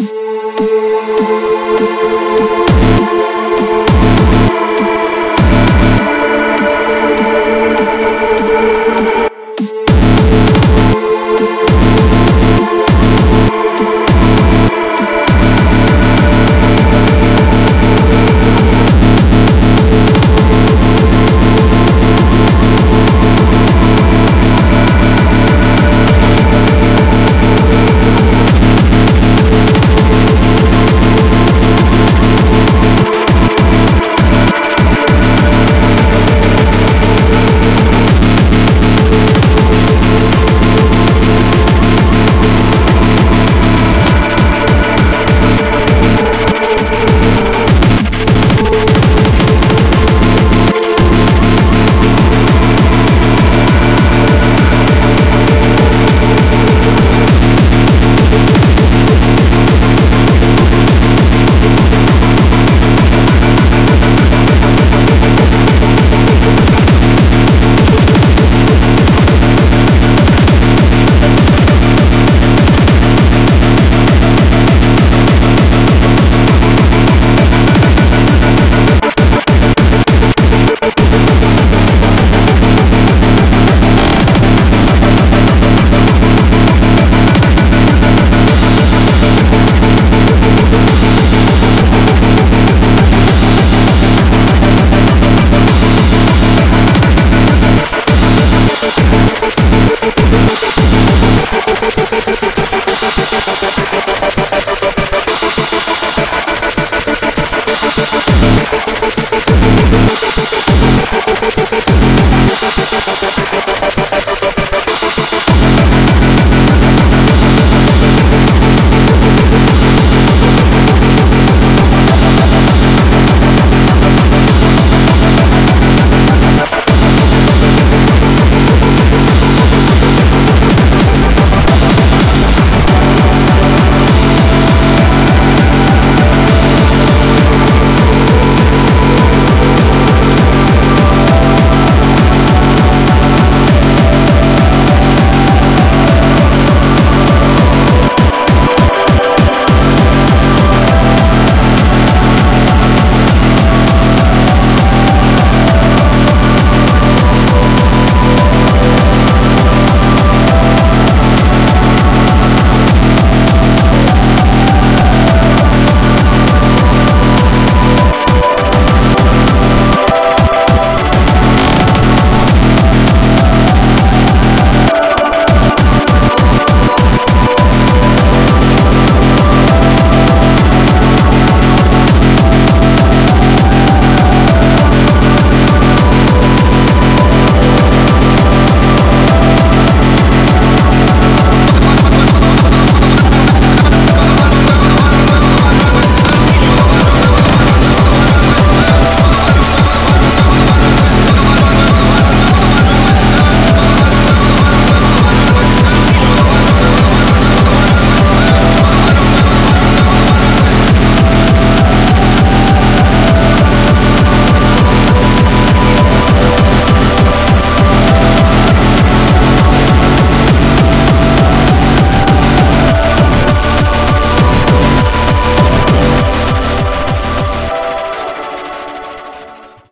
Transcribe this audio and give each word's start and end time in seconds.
Música 0.00 1.18